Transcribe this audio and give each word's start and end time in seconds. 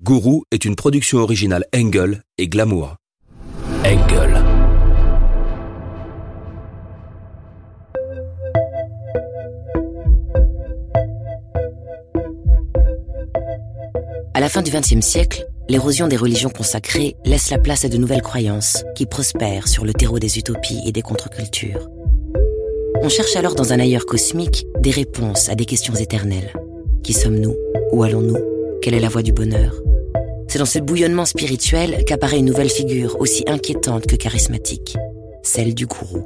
Guru 0.00 0.42
est 0.52 0.64
une 0.64 0.76
production 0.76 1.18
originale 1.18 1.64
Engel 1.74 2.22
et 2.38 2.46
Glamour. 2.46 2.94
Engel. 3.84 4.44
À 14.34 14.40
la 14.40 14.48
fin 14.48 14.62
du 14.62 14.70
XXe 14.70 15.04
siècle, 15.04 15.48
l'érosion 15.68 16.06
des 16.06 16.16
religions 16.16 16.48
consacrées 16.48 17.16
laisse 17.24 17.50
la 17.50 17.58
place 17.58 17.84
à 17.84 17.88
de 17.88 17.96
nouvelles 17.96 18.22
croyances 18.22 18.84
qui 18.94 19.04
prospèrent 19.04 19.66
sur 19.66 19.84
le 19.84 19.92
terreau 19.92 20.20
des 20.20 20.38
utopies 20.38 20.80
et 20.86 20.92
des 20.92 21.02
contre-cultures. 21.02 21.88
On 23.02 23.08
cherche 23.08 23.34
alors 23.34 23.56
dans 23.56 23.72
un 23.72 23.80
ailleurs 23.80 24.06
cosmique 24.06 24.64
des 24.78 24.92
réponses 24.92 25.48
à 25.48 25.56
des 25.56 25.64
questions 25.64 25.96
éternelles. 25.96 26.52
Qui 27.02 27.14
sommes-nous? 27.14 27.56
Où 27.90 28.04
allons-nous? 28.04 28.57
Quelle 28.80 28.94
est 28.94 29.00
la 29.00 29.08
voie 29.08 29.22
du 29.22 29.32
bonheur 29.32 29.74
C'est 30.46 30.60
dans 30.60 30.64
ce 30.64 30.78
bouillonnement 30.78 31.24
spirituel 31.24 32.04
qu'apparaît 32.06 32.38
une 32.38 32.44
nouvelle 32.44 32.70
figure 32.70 33.20
aussi 33.20 33.42
inquiétante 33.48 34.06
que 34.06 34.14
charismatique, 34.14 34.96
celle 35.42 35.74
du 35.74 35.86
gourou. 35.86 36.24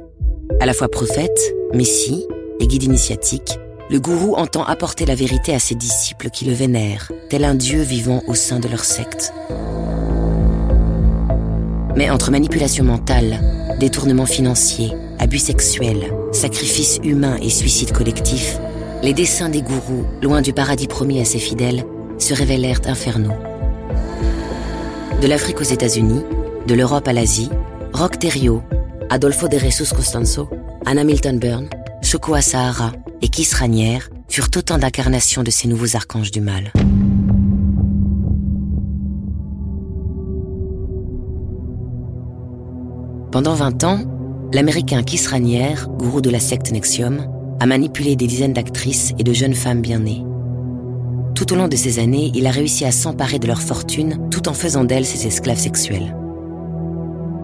À 0.59 0.65
la 0.67 0.73
fois 0.73 0.87
prophète, 0.87 1.55
messie 1.73 2.27
et 2.59 2.67
guide 2.67 2.83
initiatique, 2.83 3.57
le 3.89 3.99
gourou 3.99 4.35
entend 4.35 4.63
apporter 4.63 5.05
la 5.05 5.15
vérité 5.15 5.53
à 5.53 5.59
ses 5.59 5.75
disciples 5.75 6.29
qui 6.29 6.45
le 6.45 6.53
vénèrent, 6.53 7.11
tel 7.29 7.43
un 7.43 7.55
dieu 7.55 7.81
vivant 7.81 8.21
au 8.27 8.35
sein 8.35 8.59
de 8.59 8.67
leur 8.67 8.83
secte. 8.85 9.33
Mais 11.95 12.09
entre 12.09 12.31
manipulation 12.31 12.83
mentale, 12.83 13.39
détournement 13.79 14.25
financier, 14.27 14.91
abus 15.17 15.39
sexuels, 15.39 16.13
sacrifices 16.31 16.99
humains 17.03 17.37
et 17.41 17.49
suicide 17.49 17.91
collectif, 17.91 18.59
les 19.01 19.13
desseins 19.13 19.49
des 19.49 19.61
gourous, 19.61 20.05
loin 20.21 20.41
du 20.41 20.53
paradis 20.53 20.87
promis 20.87 21.19
à 21.19 21.25
ses 21.25 21.39
fidèles, 21.39 21.83
se 22.23 22.33
révélèrent 22.33 22.79
infernaux. 22.85 23.35
De 25.21 25.27
l'Afrique 25.27 25.59
aux 25.59 25.65
États-Unis, 25.65 26.23
de 26.65 26.73
l'Europe 26.73 27.07
à 27.07 27.13
l'Asie, 27.13 27.49
Rock 27.91 28.17
Terrio, 28.17 28.63
Adolfo 29.09 29.49
de 29.49 29.57
Jesus 29.57 29.93
Costanzo, 29.93 30.49
Anna 30.85 31.03
Milton 31.03 31.37
Byrne, 31.37 31.67
Choco 32.01 32.39
Sahara 32.39 32.93
et 33.21 33.27
Kiss 33.27 33.53
Ranière 33.53 34.09
furent 34.29 34.47
autant 34.55 34.77
d'incarnations 34.77 35.43
de 35.43 35.51
ces 35.51 35.67
nouveaux 35.67 35.97
archanges 35.97 36.31
du 36.31 36.39
mal. 36.39 36.71
Pendant 43.31 43.53
20 43.53 43.83
ans, 43.83 43.99
l'Américain 44.53 45.03
Kiss 45.03 45.27
Ranière, 45.27 45.89
gourou 45.89 46.21
de 46.21 46.29
la 46.29 46.39
secte 46.39 46.71
Nexium, 46.71 47.27
a 47.59 47.65
manipulé 47.65 48.15
des 48.15 48.27
dizaines 48.27 48.53
d'actrices 48.53 49.11
et 49.19 49.23
de 49.23 49.33
jeunes 49.33 49.55
femmes 49.55 49.81
bien 49.81 49.99
nées. 49.99 50.23
Tout 51.35 51.51
au 51.51 51.55
long 51.55 51.67
de 51.67 51.75
ces 51.75 51.99
années, 51.99 52.31
il 52.35 52.45
a 52.45 52.51
réussi 52.51 52.85
à 52.85 52.91
s'emparer 52.91 53.39
de 53.39 53.47
leur 53.47 53.61
fortune 53.61 54.29
tout 54.29 54.47
en 54.47 54.53
faisant 54.53 54.83
d'elles 54.83 55.05
ses 55.05 55.25
esclaves 55.25 55.57
sexuels. 55.57 56.15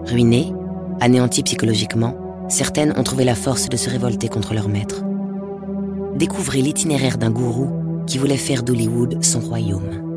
Ruinées, 0.05 0.53
anéanties 1.01 1.43
psychologiquement, 1.43 2.15
certaines 2.49 2.93
ont 2.97 3.03
trouvé 3.03 3.23
la 3.23 3.35
force 3.35 3.67
de 3.67 3.77
se 3.77 3.89
révolter 3.89 4.27
contre 4.27 4.53
leur 4.53 4.69
maître. 4.69 5.03
Découvrez 6.15 6.61
l'itinéraire 6.61 7.17
d'un 7.17 7.31
gourou 7.31 7.69
qui 8.05 8.17
voulait 8.17 8.37
faire 8.37 8.63
d'Hollywood 8.63 9.23
son 9.23 9.39
royaume. 9.39 10.08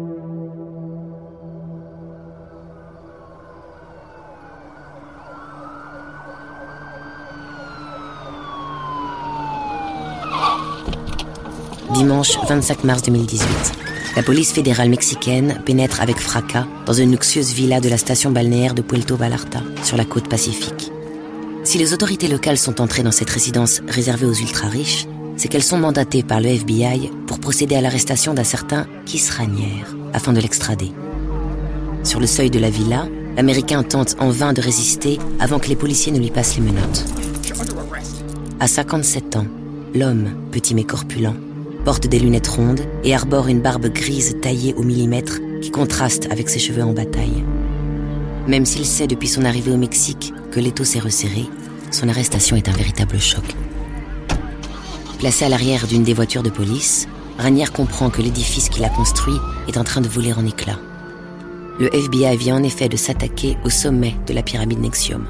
Dimanche 12.22 12.48
25 12.48 12.84
mars 12.84 13.02
2018. 13.02 13.48
La 14.14 14.22
police 14.22 14.52
fédérale 14.52 14.88
mexicaine 14.88 15.60
pénètre 15.64 16.00
avec 16.00 16.20
fracas 16.20 16.68
dans 16.86 16.92
une 16.92 17.10
luxueuse 17.10 17.52
villa 17.52 17.80
de 17.80 17.88
la 17.88 17.96
station 17.96 18.30
balnéaire 18.30 18.74
de 18.74 18.82
Puerto 18.82 19.16
Vallarta, 19.16 19.60
sur 19.82 19.96
la 19.96 20.04
côte 20.04 20.28
pacifique. 20.28 20.92
Si 21.64 21.78
les 21.78 21.92
autorités 21.92 22.28
locales 22.28 22.58
sont 22.58 22.80
entrées 22.80 23.02
dans 23.02 23.10
cette 23.10 23.30
résidence 23.30 23.80
réservée 23.88 24.26
aux 24.26 24.34
ultra-riches, 24.34 25.08
c'est 25.36 25.48
qu'elles 25.48 25.64
sont 25.64 25.78
mandatées 25.78 26.22
par 26.22 26.40
le 26.40 26.50
FBI 26.50 27.10
pour 27.26 27.40
procéder 27.40 27.74
à 27.74 27.80
l'arrestation 27.80 28.34
d'un 28.34 28.44
certain 28.44 28.86
Kiss 29.04 29.30
Ranière, 29.30 29.96
afin 30.12 30.32
de 30.32 30.40
l'extrader. 30.40 30.92
Sur 32.04 32.20
le 32.20 32.28
seuil 32.28 32.50
de 32.50 32.60
la 32.60 32.70
villa, 32.70 33.08
l'Américain 33.36 33.82
tente 33.82 34.14
en 34.20 34.30
vain 34.30 34.52
de 34.52 34.62
résister 34.62 35.18
avant 35.40 35.58
que 35.58 35.68
les 35.68 35.76
policiers 35.76 36.12
ne 36.12 36.20
lui 36.20 36.30
passent 36.30 36.54
les 36.54 36.62
menottes. 36.62 37.04
À 38.60 38.68
57 38.68 39.34
ans, 39.34 39.46
l'homme, 39.92 40.28
petit 40.52 40.76
mais 40.76 40.84
corpulent, 40.84 41.34
porte 41.84 42.06
des 42.06 42.18
lunettes 42.18 42.48
rondes 42.48 42.82
et 43.04 43.14
arbore 43.14 43.48
une 43.48 43.60
barbe 43.60 43.88
grise 43.88 44.36
taillée 44.40 44.74
au 44.74 44.82
millimètre 44.82 45.40
qui 45.60 45.70
contraste 45.70 46.28
avec 46.30 46.48
ses 46.48 46.58
cheveux 46.58 46.82
en 46.82 46.92
bataille. 46.92 47.44
Même 48.46 48.66
s'il 48.66 48.86
sait 48.86 49.06
depuis 49.06 49.28
son 49.28 49.44
arrivée 49.44 49.72
au 49.72 49.76
Mexique 49.76 50.32
que 50.50 50.60
l'étau 50.60 50.84
s'est 50.84 50.98
resserré, 50.98 51.46
son 51.90 52.08
arrestation 52.08 52.56
est 52.56 52.68
un 52.68 52.72
véritable 52.72 53.18
choc. 53.18 53.44
Placé 55.18 55.44
à 55.44 55.48
l'arrière 55.48 55.86
d'une 55.86 56.02
des 56.02 56.14
voitures 56.14 56.42
de 56.42 56.50
police, 56.50 57.06
Ranière 57.38 57.72
comprend 57.72 58.10
que 58.10 58.22
l'édifice 58.22 58.68
qu'il 58.68 58.84
a 58.84 58.88
construit 58.88 59.36
est 59.68 59.76
en 59.76 59.84
train 59.84 60.00
de 60.00 60.08
voler 60.08 60.32
en 60.32 60.44
éclats. 60.46 60.78
Le 61.78 61.94
FBI 61.94 62.36
vient 62.36 62.56
en 62.56 62.62
effet 62.62 62.88
de 62.88 62.96
s'attaquer 62.96 63.56
au 63.64 63.70
sommet 63.70 64.14
de 64.26 64.34
la 64.34 64.42
pyramide 64.42 64.80
Nexium. 64.80 65.26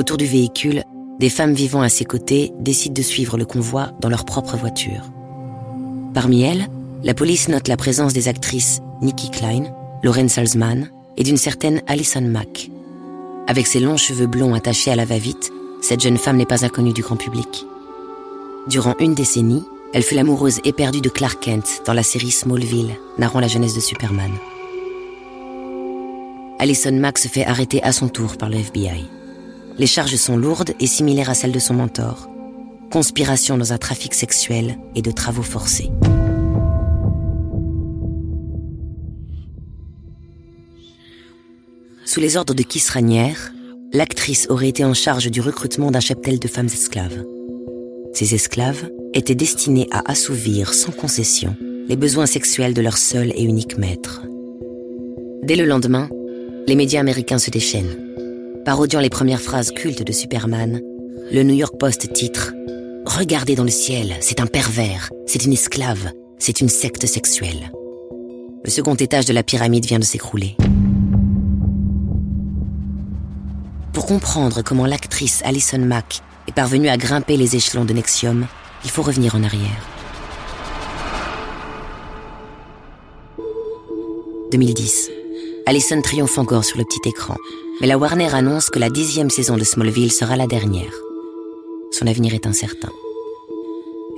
Autour 0.00 0.16
du 0.16 0.24
véhicule, 0.24 0.82
des 1.18 1.28
femmes 1.28 1.52
vivant 1.52 1.82
à 1.82 1.90
ses 1.90 2.06
côtés 2.06 2.54
décident 2.58 2.94
de 2.94 3.02
suivre 3.02 3.36
le 3.36 3.44
convoi 3.44 3.92
dans 4.00 4.08
leur 4.08 4.24
propre 4.24 4.56
voiture. 4.56 5.02
Parmi 6.14 6.40
elles, 6.40 6.68
la 7.02 7.12
police 7.12 7.50
note 7.50 7.68
la 7.68 7.76
présence 7.76 8.14
des 8.14 8.26
actrices 8.26 8.80
Nikki 9.02 9.30
Klein, 9.30 9.64
Lauren 10.02 10.28
Salzman 10.28 10.88
et 11.18 11.22
d'une 11.22 11.36
certaine 11.36 11.82
Alison 11.86 12.22
Mack. 12.22 12.70
Avec 13.46 13.66
ses 13.66 13.78
longs 13.78 13.98
cheveux 13.98 14.26
blonds 14.26 14.54
attachés 14.54 14.90
à 14.90 14.96
la 14.96 15.04
va-vite, 15.04 15.52
cette 15.82 16.00
jeune 16.00 16.16
femme 16.16 16.38
n'est 16.38 16.46
pas 16.46 16.64
inconnue 16.64 16.94
du 16.94 17.02
grand 17.02 17.16
public. 17.16 17.66
Durant 18.68 18.94
une 19.00 19.12
décennie, 19.12 19.64
elle 19.92 20.02
fut 20.02 20.14
l'amoureuse 20.14 20.62
éperdue 20.64 21.02
de 21.02 21.10
Clark 21.10 21.42
Kent 21.42 21.82
dans 21.84 21.92
la 21.92 22.02
série 22.02 22.30
Smallville, 22.30 22.96
narrant 23.18 23.40
la 23.40 23.48
jeunesse 23.48 23.74
de 23.74 23.80
Superman. 23.80 24.32
Alison 26.58 26.92
Mack 26.92 27.18
se 27.18 27.28
fait 27.28 27.44
arrêter 27.44 27.82
à 27.82 27.92
son 27.92 28.08
tour 28.08 28.38
par 28.38 28.48
le 28.48 28.56
FBI. 28.56 29.04
Les 29.80 29.86
charges 29.86 30.16
sont 30.16 30.36
lourdes 30.36 30.74
et 30.78 30.86
similaires 30.86 31.30
à 31.30 31.34
celles 31.34 31.52
de 31.52 31.58
son 31.58 31.72
mentor. 31.72 32.28
Conspiration 32.92 33.56
dans 33.56 33.72
un 33.72 33.78
trafic 33.78 34.12
sexuel 34.12 34.78
et 34.94 35.00
de 35.00 35.10
travaux 35.10 35.40
forcés. 35.40 35.90
Sous 42.04 42.20
les 42.20 42.36
ordres 42.36 42.52
de 42.52 42.62
Kiss 42.62 42.90
Ranière, 42.90 43.54
l'actrice 43.94 44.48
aurait 44.50 44.68
été 44.68 44.84
en 44.84 44.92
charge 44.92 45.30
du 45.30 45.40
recrutement 45.40 45.90
d'un 45.90 46.00
cheptel 46.00 46.38
de 46.38 46.48
femmes 46.48 46.66
esclaves. 46.66 47.24
Ces 48.12 48.34
esclaves 48.34 48.90
étaient 49.14 49.34
destinées 49.34 49.88
à 49.92 50.02
assouvir 50.10 50.74
sans 50.74 50.92
concession 50.92 51.56
les 51.88 51.96
besoins 51.96 52.26
sexuels 52.26 52.74
de 52.74 52.82
leur 52.82 52.98
seul 52.98 53.32
et 53.34 53.44
unique 53.44 53.78
maître. 53.78 54.26
Dès 55.42 55.56
le 55.56 55.64
lendemain, 55.64 56.10
les 56.66 56.74
médias 56.74 57.00
américains 57.00 57.38
se 57.38 57.50
déchaînent. 57.50 58.09
Parodiant 58.64 59.00
les 59.00 59.08
premières 59.08 59.40
phrases 59.40 59.70
cultes 59.70 60.02
de 60.02 60.12
Superman, 60.12 60.82
le 61.32 61.42
New 61.42 61.54
York 61.54 61.76
Post 61.78 62.12
titre 62.12 62.52
Regardez 63.06 63.54
dans 63.54 63.64
le 63.64 63.70
ciel, 63.70 64.14
c'est 64.20 64.38
un 64.38 64.46
pervers, 64.46 65.08
c'est 65.26 65.46
une 65.46 65.54
esclave, 65.54 66.12
c'est 66.38 66.60
une 66.60 66.68
secte 66.68 67.06
sexuelle. 67.06 67.72
Le 68.62 68.70
second 68.70 68.94
étage 68.94 69.24
de 69.24 69.32
la 69.32 69.42
pyramide 69.42 69.86
vient 69.86 69.98
de 69.98 70.04
s'écrouler. 70.04 70.56
Pour 73.94 74.04
comprendre 74.04 74.60
comment 74.62 74.84
l'actrice 74.84 75.40
Alison 75.46 75.78
Mack 75.78 76.20
est 76.46 76.54
parvenue 76.54 76.90
à 76.90 76.98
grimper 76.98 77.38
les 77.38 77.56
échelons 77.56 77.86
de 77.86 77.94
Nexium, 77.94 78.46
il 78.84 78.90
faut 78.90 79.02
revenir 79.02 79.34
en 79.34 79.42
arrière. 79.42 79.88
2010. 84.52 85.10
Alison 85.64 86.02
triomphe 86.02 86.36
encore 86.36 86.64
sur 86.64 86.76
le 86.76 86.84
petit 86.84 87.08
écran, 87.08 87.36
mais 87.80 87.86
la 87.86 87.98
Warner 87.98 88.34
annonce 88.34 88.70
que 88.70 88.78
la 88.78 88.90
dixième 88.90 89.30
saison 89.30 89.56
de 89.56 89.64
Smallville 89.64 90.12
sera 90.12 90.36
la 90.36 90.46
dernière. 90.46 90.92
Son 91.90 92.06
avenir 92.06 92.34
est 92.34 92.46
incertain. 92.46 92.90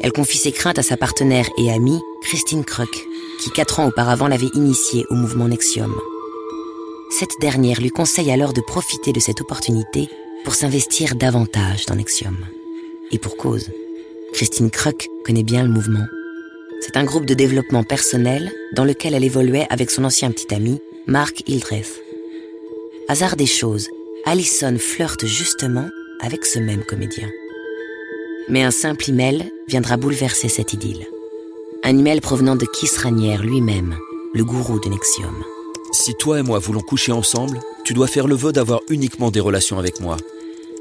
Elle 0.03 0.12
confie 0.12 0.38
ses 0.38 0.50
craintes 0.50 0.79
à 0.79 0.82
sa 0.82 0.97
partenaire 0.97 1.49
et 1.59 1.70
amie, 1.70 2.00
Christine 2.23 2.64
Kruk, 2.64 3.06
qui 3.41 3.50
quatre 3.50 3.79
ans 3.79 3.87
auparavant 3.87 4.26
l'avait 4.26 4.50
initiée 4.55 5.05
au 5.11 5.14
mouvement 5.14 5.47
Nexium. 5.47 5.94
Cette 7.11 7.41
dernière 7.41 7.81
lui 7.81 7.91
conseille 7.91 8.32
alors 8.32 8.53
de 8.53 8.61
profiter 8.61 9.12
de 9.12 9.20
cette 9.20 9.41
opportunité 9.41 10.08
pour 10.44 10.55
s'investir 10.55 11.15
davantage 11.15 11.87
dans 11.87 11.94
Nexium. 11.94 12.37
Et 13.12 13.19
pour 13.19 13.37
cause. 13.37 13.70
Christine 14.32 14.70
Kruk 14.70 15.06
connaît 15.25 15.43
bien 15.43 15.62
le 15.62 15.69
mouvement. 15.69 16.06
C'est 16.81 16.97
un 16.97 17.05
groupe 17.05 17.26
de 17.26 17.35
développement 17.35 17.85
personnel 17.85 18.50
dans 18.75 18.85
lequel 18.85 19.15
elle 19.15 19.25
évoluait 19.25 19.67
avec 19.70 19.91
son 19.91 20.05
ancien 20.05 20.32
petit 20.32 20.53
ami, 20.53 20.81
Mark 21.06 21.44
Hildreth. 21.47 22.03
Hasard 23.12 23.37
des 23.37 23.44
choses, 23.44 23.88
Allison 24.25 24.75
flirte 24.79 25.26
justement 25.26 25.87
avec 26.23 26.47
ce 26.47 26.59
même 26.59 26.82
comédien. 26.82 27.29
Mais 28.49 28.62
un 28.62 28.70
simple 28.70 29.11
email 29.11 29.53
viendra 29.69 29.99
bouleverser 29.99 30.49
cette 30.49 30.73
idylle. 30.73 31.06
Un 31.85 31.99
email 31.99 32.23
provenant 32.23 32.56
de 32.56 32.64
Kiss 32.64 32.97
Ranière 32.97 33.43
lui-même, 33.43 33.99
le 34.32 34.47
gourou 34.47 34.81
de 34.81 34.88
Nexium. 34.88 35.44
Si 35.93 36.14
toi 36.14 36.38
et 36.38 36.43
moi 36.43 36.59
voulons 36.59 36.81
coucher 36.81 37.12
ensemble, 37.12 37.61
tu 37.85 37.93
dois 37.93 38.06
faire 38.06 38.26
le 38.26 38.35
vœu 38.35 38.50
d'avoir 38.50 38.81
uniquement 38.88 39.31
des 39.31 39.41
relations 39.41 39.79
avec 39.79 40.00
moi. 40.00 40.17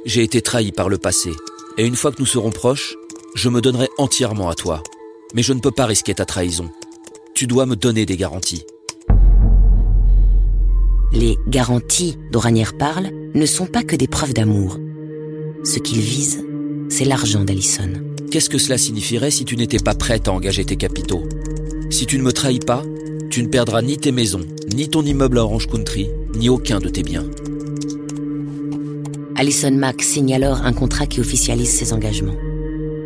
J'ai 0.05 0.23
été 0.23 0.41
trahi 0.41 0.71
par 0.71 0.87
le 0.87 0.97
passé, 0.97 1.31
et 1.77 1.85
une 1.85 1.97
fois 1.97 2.13
que 2.13 2.21
nous 2.21 2.25
serons 2.25 2.51
proches, 2.51 2.95
je 3.35 3.49
me 3.49 3.59
donnerai 3.59 3.89
entièrement 3.97 4.47
à 4.47 4.55
toi. 4.55 4.83
Mais 5.33 5.43
je 5.43 5.51
ne 5.51 5.59
peux 5.59 5.71
pas 5.71 5.85
risquer 5.85 6.13
ta 6.13 6.23
trahison. 6.23 6.69
Tu 7.33 7.45
dois 7.45 7.65
me 7.65 7.75
donner 7.75 8.05
des 8.05 8.15
garanties. 8.15 8.63
Les 11.13 11.37
garanties 11.45 12.17
dont 12.31 12.39
Ranière 12.39 12.77
parle 12.77 13.09
ne 13.35 13.45
sont 13.45 13.65
pas 13.65 13.83
que 13.83 13.97
des 13.97 14.07
preuves 14.07 14.33
d'amour. 14.33 14.77
Ce 15.65 15.79
qu'il 15.79 15.99
vise, 15.99 16.43
c'est 16.87 17.03
l'argent 17.03 17.43
d'Alison. 17.43 17.89
Qu'est-ce 18.31 18.49
que 18.49 18.57
cela 18.57 18.77
signifierait 18.77 19.31
si 19.31 19.43
tu 19.43 19.57
n'étais 19.57 19.79
pas 19.79 19.93
prête 19.93 20.29
à 20.29 20.31
engager 20.31 20.63
tes 20.63 20.77
capitaux? 20.77 21.23
Si 21.89 22.05
tu 22.05 22.17
ne 22.17 22.23
me 22.23 22.31
trahis 22.31 22.59
pas, 22.59 22.83
tu 23.29 23.43
ne 23.43 23.49
perdras 23.49 23.81
ni 23.81 23.97
tes 23.97 24.13
maisons, 24.13 24.45
ni 24.73 24.87
ton 24.89 25.03
immeuble 25.03 25.37
à 25.37 25.43
Orange 25.43 25.67
Country, 25.67 26.09
ni 26.35 26.47
aucun 26.47 26.79
de 26.79 26.87
tes 26.87 27.03
biens. 27.03 27.29
Alison 29.35 29.71
Mack 29.71 30.03
signe 30.03 30.33
alors 30.33 30.61
un 30.63 30.73
contrat 30.73 31.07
qui 31.07 31.19
officialise 31.19 31.71
ses 31.71 31.91
engagements. 31.91 32.37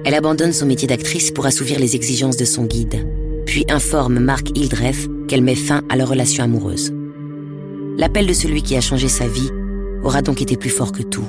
Elle 0.06 0.14
abandonne 0.14 0.54
son 0.54 0.68
métier 0.68 0.88
d'actrice 0.88 1.32
pour 1.32 1.48
assouvir 1.48 1.80
les 1.80 1.96
exigences 1.96 2.38
de 2.38 2.46
son 2.46 2.66
guide, 2.66 3.08
puis 3.48 3.66
informe 3.68 4.20
Mark 4.20 4.56
Hildreth 4.56 5.10
qu'elle 5.28 5.42
met 5.42 5.56
fin 5.56 5.82
à 5.90 5.96
leur 5.96 6.10
relation 6.10 6.44
amoureuse. 6.44 6.95
L'appel 7.98 8.28
de 8.28 8.34
celui 8.34 8.62
qui 8.62 8.76
a 8.76 8.82
changé 8.82 9.08
sa 9.08 9.26
vie 9.26 9.50
aura 10.04 10.22
donc 10.22 10.42
été 10.42 10.58
plus 10.58 10.70
fort 10.70 10.92
que 10.92 11.02
tout. 11.02 11.26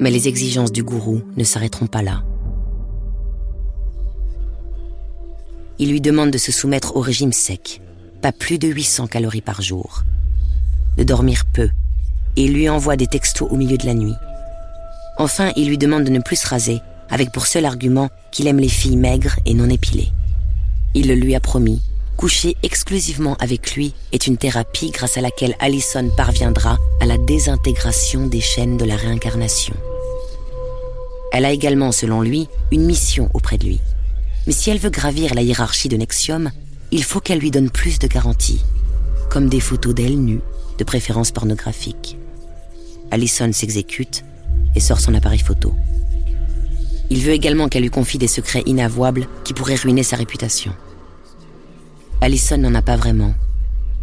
Mais 0.00 0.10
les 0.10 0.26
exigences 0.26 0.72
du 0.72 0.82
gourou 0.82 1.22
ne 1.36 1.44
s'arrêteront 1.44 1.86
pas 1.86 2.02
là. 2.02 2.24
Il 5.78 5.90
lui 5.90 6.00
demande 6.00 6.30
de 6.32 6.38
se 6.38 6.50
soumettre 6.50 6.96
au 6.96 7.00
régime 7.00 7.32
sec, 7.32 7.80
pas 8.20 8.32
plus 8.32 8.58
de 8.58 8.66
800 8.66 9.06
calories 9.06 9.42
par 9.42 9.62
jour, 9.62 10.02
de 10.96 11.04
dormir 11.04 11.44
peu, 11.52 11.68
et 12.36 12.48
lui 12.48 12.68
envoie 12.68 12.96
des 12.96 13.06
textos 13.06 13.48
au 13.50 13.56
milieu 13.56 13.78
de 13.78 13.86
la 13.86 13.94
nuit. 13.94 14.14
Enfin, 15.18 15.52
il 15.54 15.68
lui 15.68 15.78
demande 15.78 16.04
de 16.04 16.10
ne 16.10 16.20
plus 16.20 16.36
se 16.36 16.48
raser, 16.48 16.80
avec 17.10 17.30
pour 17.30 17.46
seul 17.46 17.64
argument 17.64 18.10
qu'il 18.32 18.48
aime 18.48 18.58
les 18.58 18.68
filles 18.68 18.96
maigres 18.96 19.36
et 19.46 19.54
non 19.54 19.70
épilées. 19.70 20.10
Il 20.94 21.06
le 21.08 21.14
lui 21.14 21.36
a 21.36 21.40
promis. 21.40 21.80
Coucher 22.16 22.56
exclusivement 22.62 23.36
avec 23.40 23.76
lui 23.76 23.92
est 24.12 24.26
une 24.26 24.38
thérapie 24.38 24.90
grâce 24.90 25.18
à 25.18 25.20
laquelle 25.20 25.54
Allison 25.60 26.08
parviendra 26.16 26.78
à 27.00 27.04
la 27.04 27.18
désintégration 27.18 28.26
des 28.26 28.40
chaînes 28.40 28.78
de 28.78 28.86
la 28.86 28.96
réincarnation. 28.96 29.74
Elle 31.32 31.44
a 31.44 31.52
également, 31.52 31.92
selon 31.92 32.22
lui, 32.22 32.48
une 32.72 32.86
mission 32.86 33.28
auprès 33.34 33.58
de 33.58 33.66
lui. 33.66 33.80
Mais 34.46 34.54
si 34.54 34.70
elle 34.70 34.78
veut 34.78 34.88
gravir 34.88 35.34
la 35.34 35.42
hiérarchie 35.42 35.90
de 35.90 35.98
Nexium, 35.98 36.50
il 36.90 37.04
faut 37.04 37.20
qu'elle 37.20 37.38
lui 37.38 37.50
donne 37.50 37.68
plus 37.68 37.98
de 37.98 38.06
garanties, 38.06 38.64
comme 39.28 39.50
des 39.50 39.60
photos 39.60 39.94
d'elle 39.94 40.18
nue, 40.18 40.40
de 40.78 40.84
préférence 40.84 41.32
pornographique. 41.32 42.16
Allison 43.10 43.52
s'exécute 43.52 44.24
et 44.74 44.80
sort 44.80 45.00
son 45.00 45.14
appareil 45.14 45.40
photo. 45.40 45.74
Il 47.10 47.20
veut 47.20 47.32
également 47.32 47.68
qu'elle 47.68 47.82
lui 47.82 47.90
confie 47.90 48.18
des 48.18 48.26
secrets 48.26 48.62
inavouables 48.64 49.28
qui 49.44 49.52
pourraient 49.52 49.74
ruiner 49.74 50.02
sa 50.02 50.16
réputation. 50.16 50.72
Allison 52.26 52.58
n'en 52.58 52.74
a 52.74 52.82
pas 52.82 52.96
vraiment. 52.96 53.34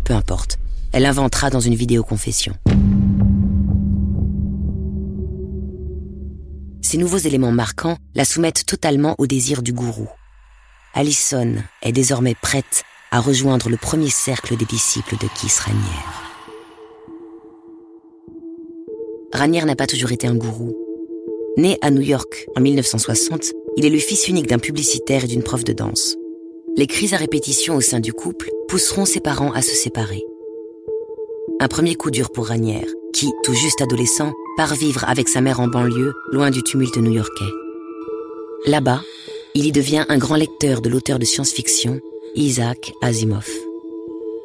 Peu 0.06 0.14
importe, 0.14 0.58
elle 0.94 1.06
inventera 1.06 1.50
dans 1.50 1.60
une 1.60 1.76
vidéo 1.76 2.04
confession. 2.04 2.54
Ces 6.82 6.98
nouveaux 6.98 7.18
éléments 7.18 7.52
marquants 7.52 7.98
la 8.16 8.24
soumettent 8.24 8.66
totalement 8.66 9.16
au 9.18 9.28
désir 9.28 9.62
du 9.62 9.74
gourou. 9.74 10.08
Allison 10.94 11.56
est 11.82 11.92
désormais 11.92 12.34
prête 12.34 12.86
à 13.12 13.20
rejoindre 13.20 13.68
le 13.68 13.76
premier 13.76 14.10
cercle 14.10 14.56
des 14.56 14.64
disciples 14.64 15.18
de 15.18 15.28
Kiss 15.36 15.60
Ranière. 15.60 16.24
Ranière 19.34 19.66
n'a 19.66 19.76
pas 19.76 19.88
toujours 19.88 20.14
été 20.14 20.28
un 20.28 20.36
gourou. 20.36 20.74
Né 21.58 21.78
à 21.82 21.92
New 21.92 22.00
York 22.00 22.46
en 22.56 22.62
1960, 22.62 23.52
il 23.76 23.84
est 23.84 23.90
le 23.90 24.00
fils 24.00 24.30
unique 24.30 24.48
d'un 24.48 24.60
publicitaire 24.60 25.26
et 25.26 25.28
d'une 25.28 25.44
prof 25.44 25.66
de 25.66 25.74
danse. 25.74 26.16
Les 26.76 26.88
crises 26.88 27.14
à 27.14 27.18
répétition 27.18 27.76
au 27.76 27.82
sein 27.82 28.00
du 28.00 28.14
couple 28.14 28.50
pousseront 28.68 29.06
ses 29.06 29.20
parents 29.20 29.52
à 29.52 29.62
se 29.62 29.76
séparer. 29.76 30.24
Un 31.60 31.68
premier 31.68 31.94
coup 31.94 32.10
dur 32.10 32.32
pour 32.32 32.48
Ranière, 32.48 32.88
qui, 33.14 33.32
tout 33.44 33.54
juste 33.54 33.82
adolescent, 33.82 34.34
part 34.58 34.74
vivre 34.74 35.04
avec 35.08 35.30
sa 35.30 35.40
mère 35.40 35.60
en 35.60 35.68
banlieue, 35.68 36.14
loin 36.32 36.50
du 36.50 36.64
tumulte 36.64 36.98
new-yorkais. 36.98 37.52
Là-bas, 38.66 39.02
il 39.54 39.68
y 39.68 39.72
devient 39.72 40.06
un 40.10 40.18
grand 40.18 40.36
lecteur 40.36 40.82
de 40.82 40.90
l'auteur 40.90 41.20
de 41.20 41.26
science-fiction, 41.26 42.00
Isaac 42.34 42.94
Asimov. 43.02 43.48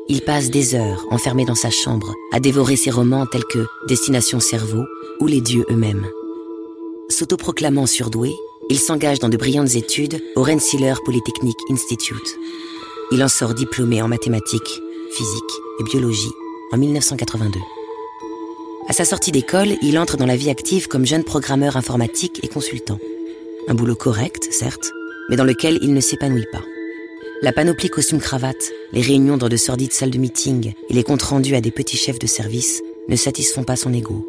Il 0.08 0.20
passe 0.20 0.50
des 0.50 0.74
heures 0.74 1.06
enfermé 1.10 1.46
dans 1.46 1.54
sa 1.54 1.70
chambre 1.70 2.14
à 2.32 2.40
dévorer 2.40 2.76
ses 2.76 2.90
romans 2.90 3.24
tels 3.24 3.44
que 3.44 3.64
Destination 3.86 4.38
Cerveau 4.38 4.84
ou 5.20 5.26
Les 5.26 5.40
dieux 5.40 5.64
eux-mêmes. 5.70 6.06
S'autoproclamant 7.08 7.86
surdoué, 7.86 8.34
il 8.70 8.78
s'engage 8.78 9.18
dans 9.18 9.28
de 9.28 9.36
brillantes 9.36 9.76
études 9.76 10.22
au 10.36 10.42
Rensselaer 10.42 10.94
Polytechnic 11.04 11.56
Institute. 11.70 12.36
Il 13.10 13.22
en 13.22 13.28
sort 13.28 13.54
diplômé 13.54 14.02
en 14.02 14.08
mathématiques, 14.08 14.80
physique 15.12 15.52
et 15.80 15.84
biologie 15.84 16.32
en 16.72 16.76
1982. 16.76 17.58
À 18.88 18.92
sa 18.92 19.04
sortie 19.04 19.32
d'école, 19.32 19.76
il 19.82 19.98
entre 19.98 20.16
dans 20.16 20.26
la 20.26 20.36
vie 20.36 20.50
active 20.50 20.88
comme 20.88 21.06
jeune 21.06 21.24
programmeur 21.24 21.76
informatique 21.76 22.40
et 22.42 22.48
consultant. 22.48 22.98
Un 23.68 23.74
boulot 23.74 23.96
correct, 23.96 24.48
certes, 24.50 24.92
mais 25.28 25.36
dans 25.36 25.44
lequel 25.44 25.78
il 25.82 25.94
ne 25.94 26.00
s'épanouit 26.00 26.46
pas. 26.52 26.62
La 27.40 27.52
panoplie 27.52 27.88
costume-cravate, 27.88 28.72
les 28.92 29.02
réunions 29.02 29.36
dans 29.36 29.48
de 29.48 29.56
sordides 29.56 29.92
salles 29.92 30.10
de 30.10 30.18
meeting 30.18 30.72
et 30.88 30.92
les 30.92 31.04
comptes 31.04 31.22
rendus 31.22 31.54
à 31.54 31.60
des 31.60 31.70
petits 31.70 31.96
chefs 31.96 32.18
de 32.18 32.26
service 32.26 32.82
ne 33.08 33.16
satisfont 33.16 33.64
pas 33.64 33.76
son 33.76 33.92
ego. 33.92 34.26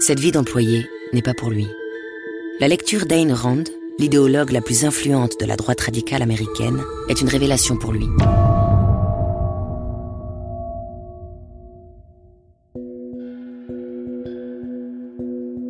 Cette 0.00 0.20
vie 0.20 0.32
d'employé 0.32 0.86
n'est 1.12 1.22
pas 1.22 1.34
pour 1.34 1.50
lui. 1.50 1.66
La 2.62 2.68
lecture 2.68 3.06
d'Ayn 3.06 3.34
Rand, 3.34 3.64
l'idéologue 3.98 4.52
la 4.52 4.60
plus 4.60 4.84
influente 4.84 5.32
de 5.40 5.46
la 5.46 5.56
droite 5.56 5.80
radicale 5.80 6.22
américaine, 6.22 6.80
est 7.08 7.20
une 7.20 7.28
révélation 7.28 7.76
pour 7.76 7.90
lui. 7.90 8.06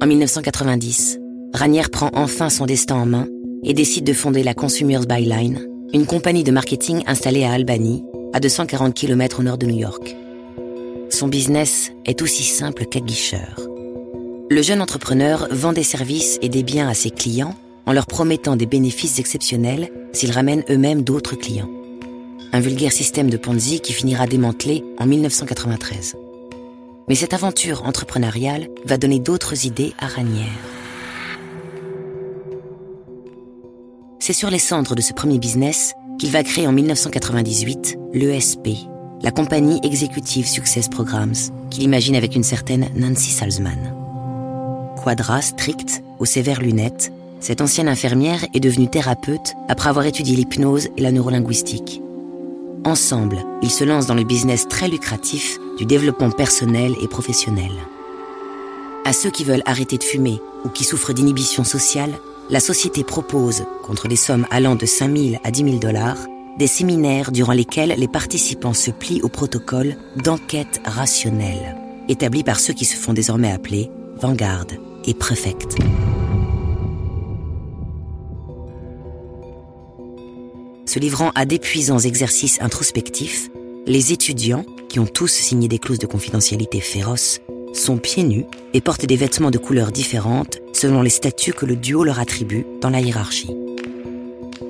En 0.02 0.06
1990, 0.06 1.18
Ranière 1.54 1.88
prend 1.88 2.10
enfin 2.12 2.50
son 2.50 2.66
destin 2.66 2.96
en 2.96 3.06
main 3.06 3.26
et 3.64 3.72
décide 3.72 4.04
de 4.04 4.12
fonder 4.12 4.42
la 4.42 4.52
Consumers 4.52 5.06
Byline, 5.06 5.66
une 5.94 6.04
compagnie 6.04 6.44
de 6.44 6.52
marketing 6.52 7.04
installée 7.06 7.44
à 7.44 7.52
Albany, 7.52 8.04
à 8.34 8.40
240 8.40 8.92
km 8.92 9.40
au 9.40 9.44
nord 9.44 9.56
de 9.56 9.64
New 9.64 9.78
York. 9.78 10.14
Son 11.08 11.28
business 11.28 11.90
est 12.04 12.20
aussi 12.20 12.42
simple 12.42 12.84
qu'aguicheur. 12.84 13.71
Le 14.52 14.60
jeune 14.60 14.82
entrepreneur 14.82 15.48
vend 15.50 15.72
des 15.72 15.82
services 15.82 16.38
et 16.42 16.50
des 16.50 16.62
biens 16.62 16.86
à 16.86 16.92
ses 16.92 17.10
clients 17.10 17.54
en 17.86 17.94
leur 17.94 18.04
promettant 18.04 18.54
des 18.54 18.66
bénéfices 18.66 19.18
exceptionnels 19.18 19.90
s'ils 20.12 20.30
ramènent 20.30 20.62
eux-mêmes 20.68 21.00
d'autres 21.00 21.36
clients. 21.36 21.70
Un 22.52 22.60
vulgaire 22.60 22.92
système 22.92 23.30
de 23.30 23.38
Ponzi 23.38 23.80
qui 23.80 23.94
finira 23.94 24.26
démantelé 24.26 24.84
en 24.98 25.06
1993. 25.06 26.16
Mais 27.08 27.14
cette 27.14 27.32
aventure 27.32 27.84
entrepreneuriale 27.86 28.68
va 28.84 28.98
donner 28.98 29.20
d'autres 29.20 29.64
idées 29.64 29.94
à 29.98 30.06
Ranière. 30.06 30.60
C'est 34.18 34.34
sur 34.34 34.50
les 34.50 34.58
cendres 34.58 34.94
de 34.94 35.00
ce 35.00 35.14
premier 35.14 35.38
business 35.38 35.94
qu'il 36.18 36.30
va 36.30 36.42
créer 36.42 36.66
en 36.66 36.72
1998 36.72 37.96
l'ESP, 38.12 38.68
la 39.22 39.30
compagnie 39.30 39.80
Executive 39.82 40.46
Success 40.46 40.90
Programs, 40.90 41.32
qu'il 41.70 41.84
imagine 41.84 42.16
avec 42.16 42.36
une 42.36 42.44
certaine 42.44 42.90
Nancy 42.94 43.30
Salzman. 43.30 44.01
Quadra, 45.02 45.42
strict, 45.42 46.02
aux 46.20 46.24
sévères 46.24 46.60
lunettes, 46.60 47.12
cette 47.40 47.60
ancienne 47.60 47.88
infirmière 47.88 48.44
est 48.54 48.60
devenue 48.60 48.88
thérapeute 48.88 49.54
après 49.68 49.88
avoir 49.88 50.06
étudié 50.06 50.36
l'hypnose 50.36 50.90
et 50.96 51.02
la 51.02 51.10
neurolinguistique. 51.10 52.00
Ensemble, 52.84 53.38
ils 53.62 53.70
se 53.70 53.82
lancent 53.82 54.06
dans 54.06 54.14
le 54.14 54.22
business 54.22 54.68
très 54.68 54.86
lucratif 54.86 55.58
du 55.76 55.86
développement 55.86 56.30
personnel 56.30 56.94
et 57.02 57.08
professionnel. 57.08 57.72
À 59.04 59.12
ceux 59.12 59.30
qui 59.30 59.42
veulent 59.42 59.64
arrêter 59.66 59.98
de 59.98 60.04
fumer 60.04 60.40
ou 60.64 60.68
qui 60.68 60.84
souffrent 60.84 61.12
d'inhibition 61.12 61.64
sociale, 61.64 62.12
la 62.48 62.60
société 62.60 63.02
propose, 63.02 63.64
contre 63.84 64.06
des 64.06 64.16
sommes 64.16 64.46
allant 64.52 64.76
de 64.76 64.86
5 64.86 65.16
000 65.16 65.40
à 65.42 65.50
10 65.50 65.64
000 65.64 65.76
dollars, 65.78 66.18
des 66.58 66.68
séminaires 66.68 67.32
durant 67.32 67.54
lesquels 67.54 67.94
les 67.98 68.08
participants 68.08 68.74
se 68.74 68.92
plient 68.92 69.22
au 69.22 69.28
protocole 69.28 69.96
d'enquête 70.22 70.80
rationnelle, 70.84 71.76
établi 72.08 72.44
par 72.44 72.60
ceux 72.60 72.72
qui 72.72 72.84
se 72.84 72.96
font 72.96 73.14
désormais 73.14 73.50
appeler 73.50 73.90
Vanguard 74.16 74.66
et 75.04 75.14
Prefect. 75.14 75.76
Se 80.86 80.98
livrant 80.98 81.30
à 81.34 81.46
d'épuisants 81.46 81.98
exercices 81.98 82.60
introspectifs, 82.60 83.50
les 83.86 84.12
étudiants, 84.12 84.64
qui 84.88 84.98
ont 84.98 85.06
tous 85.06 85.30
signé 85.30 85.66
des 85.66 85.78
clauses 85.78 85.98
de 85.98 86.06
confidentialité 86.06 86.80
féroces, 86.80 87.40
sont 87.72 87.96
pieds 87.96 88.24
nus 88.24 88.44
et 88.74 88.80
portent 88.80 89.06
des 89.06 89.16
vêtements 89.16 89.50
de 89.50 89.58
couleurs 89.58 89.90
différentes 89.90 90.58
selon 90.74 91.02
les 91.02 91.10
statuts 91.10 91.54
que 91.54 91.66
le 91.66 91.76
duo 91.76 92.04
leur 92.04 92.20
attribue 92.20 92.66
dans 92.80 92.90
la 92.90 93.00
hiérarchie. 93.00 93.56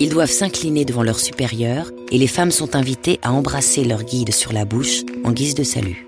Ils 0.00 0.10
doivent 0.10 0.30
s'incliner 0.30 0.84
devant 0.84 1.02
leur 1.02 1.18
supérieur 1.18 1.90
et 2.10 2.18
les 2.18 2.26
femmes 2.26 2.50
sont 2.50 2.76
invitées 2.76 3.18
à 3.22 3.32
embrasser 3.32 3.84
leur 3.84 4.04
guide 4.04 4.32
sur 4.32 4.52
la 4.52 4.64
bouche 4.64 5.02
en 5.24 5.32
guise 5.32 5.54
de 5.54 5.64
salut. 5.64 6.06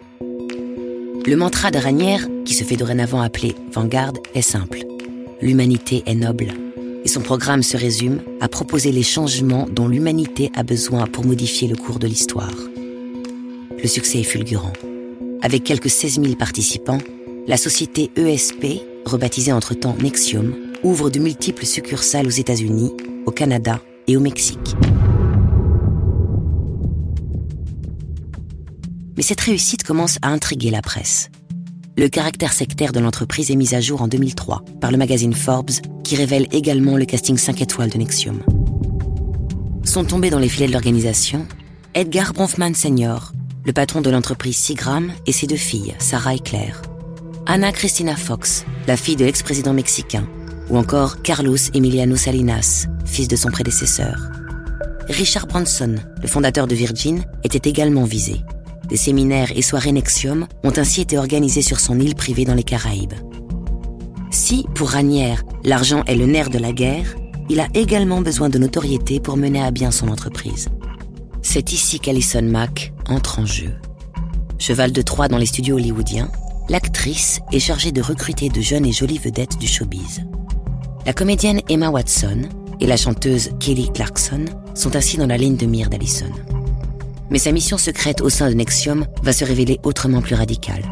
Le 1.26 1.36
mantra 1.36 1.70
de 1.70 1.78
Ranière, 1.78 2.28
qui 2.44 2.52
se 2.52 2.64
fait 2.64 2.76
dorénavant 2.76 3.22
appeler 3.22 3.54
Vanguard, 3.72 4.12
est 4.34 4.42
simple. 4.42 4.80
L'humanité 5.40 6.02
est 6.04 6.14
noble. 6.14 6.52
Et 7.02 7.08
son 7.08 7.22
programme 7.22 7.62
se 7.62 7.78
résume 7.78 8.20
à 8.42 8.48
proposer 8.48 8.92
les 8.92 9.02
changements 9.02 9.66
dont 9.70 9.88
l'humanité 9.88 10.50
a 10.54 10.62
besoin 10.62 11.06
pour 11.06 11.24
modifier 11.24 11.66
le 11.66 11.76
cours 11.76 11.98
de 11.98 12.06
l'histoire. 12.06 12.52
Le 13.82 13.88
succès 13.88 14.18
est 14.18 14.24
fulgurant. 14.24 14.74
Avec 15.40 15.64
quelques 15.64 15.88
16 15.88 16.20
000 16.20 16.34
participants, 16.36 16.98
la 17.46 17.56
société 17.56 18.10
ESP, 18.16 18.82
rebaptisée 19.06 19.52
entre-temps 19.52 19.96
Nexium, 20.02 20.54
ouvre 20.82 21.08
de 21.08 21.20
multiples 21.20 21.64
succursales 21.64 22.26
aux 22.26 22.30
États-Unis, 22.30 22.92
au 23.24 23.30
Canada 23.30 23.80
et 24.08 24.18
au 24.18 24.20
Mexique. 24.20 24.76
Mais 29.16 29.22
cette 29.22 29.40
réussite 29.40 29.84
commence 29.84 30.18
à 30.22 30.28
intriguer 30.28 30.70
la 30.70 30.82
presse. 30.82 31.30
Le 31.96 32.08
caractère 32.08 32.52
sectaire 32.52 32.92
de 32.92 32.98
l'entreprise 32.98 33.50
est 33.50 33.56
mis 33.56 33.74
à 33.74 33.80
jour 33.80 34.02
en 34.02 34.08
2003 34.08 34.64
par 34.80 34.90
le 34.90 34.96
magazine 34.96 35.34
Forbes, 35.34 35.70
qui 36.02 36.16
révèle 36.16 36.48
également 36.50 36.96
le 36.96 37.04
casting 37.04 37.36
5 37.36 37.60
étoiles 37.60 37.90
de 37.90 37.98
Nexium. 37.98 38.40
Sont 39.84 40.04
tombés 40.04 40.30
dans 40.30 40.40
les 40.40 40.48
filets 40.48 40.66
de 40.66 40.72
l'organisation 40.72 41.46
Edgar 41.94 42.32
Bronfman 42.32 42.74
Sr., 42.74 43.32
le 43.64 43.72
patron 43.72 44.00
de 44.00 44.10
l'entreprise 44.10 44.56
Sigram, 44.56 45.12
et 45.26 45.32
ses 45.32 45.46
deux 45.46 45.56
filles, 45.56 45.94
Sarah 46.00 46.34
et 46.34 46.40
Claire. 46.40 46.82
Anna 47.46 47.70
Cristina 47.70 48.16
Fox, 48.16 48.64
la 48.88 48.96
fille 48.96 49.16
de 49.16 49.24
l'ex-président 49.24 49.72
mexicain, 49.72 50.26
ou 50.68 50.76
encore 50.76 51.22
Carlos 51.22 51.56
Emiliano 51.74 52.16
Salinas, 52.16 52.86
fils 53.04 53.28
de 53.28 53.36
son 53.36 53.50
prédécesseur. 53.50 54.16
Richard 55.08 55.46
Branson, 55.46 55.96
le 56.20 56.28
fondateur 56.28 56.66
de 56.66 56.74
Virgin, 56.74 57.22
était 57.44 57.68
également 57.68 58.04
visé. 58.04 58.40
Des 58.88 58.96
séminaires 58.96 59.52
et 59.56 59.62
soirées 59.62 59.92
Nexium 59.92 60.46
ont 60.62 60.72
ainsi 60.76 61.00
été 61.00 61.18
organisés 61.18 61.62
sur 61.62 61.80
son 61.80 61.98
île 61.98 62.14
privée 62.14 62.44
dans 62.44 62.54
les 62.54 62.62
Caraïbes. 62.62 63.14
Si, 64.30 64.66
pour 64.74 64.90
Ranière, 64.90 65.42
l'argent 65.64 66.02
est 66.06 66.16
le 66.16 66.26
nerf 66.26 66.50
de 66.50 66.58
la 66.58 66.72
guerre, 66.72 67.14
il 67.48 67.60
a 67.60 67.68
également 67.74 68.20
besoin 68.20 68.48
de 68.48 68.58
notoriété 68.58 69.20
pour 69.20 69.36
mener 69.36 69.62
à 69.62 69.70
bien 69.70 69.90
son 69.90 70.08
entreprise. 70.08 70.68
C'est 71.42 71.72
ici 71.72 72.00
qu'Alison 72.00 72.42
Mack 72.42 72.92
entre 73.08 73.38
en 73.38 73.46
jeu. 73.46 73.72
Cheval 74.58 74.92
de 74.92 75.02
Troie 75.02 75.28
dans 75.28 75.38
les 75.38 75.46
studios 75.46 75.76
hollywoodiens, 75.76 76.30
l'actrice 76.68 77.40
est 77.52 77.58
chargée 77.58 77.92
de 77.92 78.02
recruter 78.02 78.48
de 78.48 78.60
jeunes 78.60 78.86
et 78.86 78.92
jolies 78.92 79.18
vedettes 79.18 79.58
du 79.58 79.66
showbiz. 79.66 80.24
La 81.06 81.12
comédienne 81.12 81.60
Emma 81.68 81.90
Watson 81.90 82.48
et 82.80 82.86
la 82.86 82.96
chanteuse 82.96 83.50
Kelly 83.60 83.90
Clarkson 83.92 84.46
sont 84.74 84.96
ainsi 84.96 85.16
dans 85.16 85.26
la 85.26 85.36
ligne 85.36 85.56
de 85.56 85.66
mire 85.66 85.90
d'Allison. 85.90 86.32
Mais 87.30 87.38
sa 87.38 87.52
mission 87.52 87.78
secrète 87.78 88.20
au 88.20 88.28
sein 88.28 88.48
de 88.48 88.54
Nexium 88.54 89.06
va 89.22 89.32
se 89.32 89.44
révéler 89.44 89.80
autrement 89.82 90.20
plus 90.20 90.34
radicale. 90.34 90.82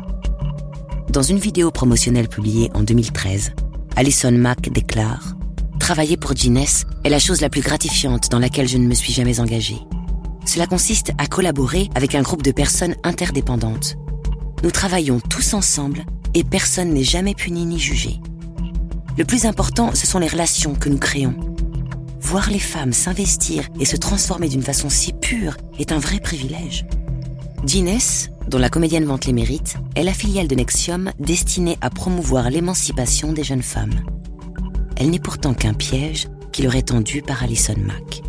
Dans 1.10 1.22
une 1.22 1.38
vidéo 1.38 1.70
promotionnelle 1.70 2.28
publiée 2.28 2.70
en 2.74 2.82
2013, 2.82 3.52
Alison 3.96 4.32
Mack 4.32 4.70
déclare 4.70 5.34
Travailler 5.78 6.16
pour 6.16 6.32
Guinness 6.32 6.86
est 7.04 7.10
la 7.10 7.18
chose 7.18 7.40
la 7.40 7.50
plus 7.50 7.60
gratifiante 7.60 8.30
dans 8.30 8.38
laquelle 8.38 8.68
je 8.68 8.78
ne 8.78 8.86
me 8.86 8.94
suis 8.94 9.12
jamais 9.12 9.40
engagée. 9.40 9.78
Cela 10.46 10.66
consiste 10.66 11.12
à 11.18 11.26
collaborer 11.26 11.90
avec 11.94 12.14
un 12.14 12.22
groupe 12.22 12.42
de 12.42 12.52
personnes 12.52 12.94
interdépendantes. 13.04 13.96
Nous 14.62 14.70
travaillons 14.70 15.20
tous 15.20 15.54
ensemble 15.54 16.04
et 16.34 16.44
personne 16.44 16.94
n'est 16.94 17.04
jamais 17.04 17.34
puni 17.34 17.66
ni 17.66 17.78
jugé. 17.78 18.20
Le 19.18 19.24
plus 19.24 19.44
important, 19.44 19.94
ce 19.94 20.06
sont 20.06 20.18
les 20.18 20.28
relations 20.28 20.74
que 20.74 20.88
nous 20.88 20.98
créons. 20.98 21.34
Voir 22.32 22.48
les 22.48 22.58
femmes 22.58 22.94
s'investir 22.94 23.68
et 23.78 23.84
se 23.84 23.98
transformer 23.98 24.48
d'une 24.48 24.62
façon 24.62 24.88
si 24.88 25.12
pure 25.12 25.58
est 25.78 25.92
un 25.92 25.98
vrai 25.98 26.18
privilège. 26.18 26.86
Guinness, 27.62 28.30
dont 28.48 28.56
la 28.56 28.70
comédienne 28.70 29.04
vante 29.04 29.26
les 29.26 29.34
mérites, 29.34 29.76
est 29.96 30.02
la 30.02 30.14
filiale 30.14 30.48
de 30.48 30.54
Nexium 30.54 31.12
destinée 31.18 31.76
à 31.82 31.90
promouvoir 31.90 32.48
l'émancipation 32.48 33.34
des 33.34 33.44
jeunes 33.44 33.60
femmes. 33.60 34.00
Elle 34.96 35.10
n'est 35.10 35.18
pourtant 35.18 35.52
qu'un 35.52 35.74
piège 35.74 36.28
qui 36.52 36.62
leur 36.62 36.74
est 36.74 36.88
tendu 36.88 37.20
par 37.20 37.42
Alison 37.42 37.76
Mack. 37.76 38.22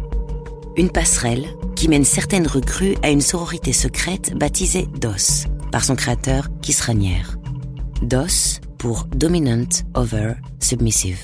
Une 0.75 0.89
passerelle 0.89 1.47
qui 1.77 1.87
mène 1.87 2.03
certaines 2.03 2.47
recrues 2.47 2.97
à 3.03 3.09
une 3.09 3.21
sororité 3.21 3.71
secrète 3.71 4.37
baptisée 4.37 4.89
DOS 4.99 5.47
par 5.71 5.85
son 5.85 5.95
créateur 5.95 6.49
Kiss 6.61 6.81
Ranière. 6.81 7.37
DOS 8.01 8.59
pour 8.77 9.05
Dominant 9.15 9.69
Over 9.95 10.33
Submissive, 10.59 11.21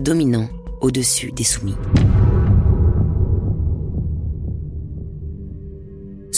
dominant 0.00 0.48
au-dessus 0.80 1.32
des 1.32 1.44
soumis. 1.44 1.76